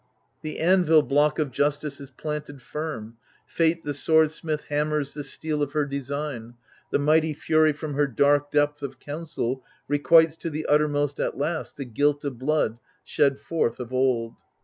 The 0.41 0.57
anvil 0.57 1.03
block 1.03 1.37
of 1.37 1.51
Justice 1.51 1.99
is 2.01 2.09
planted 2.09 2.59
firm: 2.59 3.17
Fate 3.45 3.83
the 3.83 3.93
sword 3.93 4.31
smith 4.31 4.63
hammers 4.63 5.13
the 5.13 5.23
steel 5.23 5.61
of 5.61 5.73
her 5.73 5.85
design: 5.85 6.55
the 6.91 6.97
mighty 6.97 7.35
Fury 7.35 7.71
from 7.71 7.93
her 7.93 8.07
dark 8.07 8.49
depth 8.49 8.81
of 8.81 8.97
counsel 8.99 9.63
requites 9.87 10.37
to 10.37 10.49
the 10.49 10.65
uttermost 10.65 11.19
at 11.19 11.37
last 11.37 11.77
the 11.77 11.85
guilt 11.85 12.23
of 12.25 12.39
blood 12.39 12.79
shed 13.03 13.39
forth 13.39 13.79
of 13.79 13.93
old." 13.93 14.33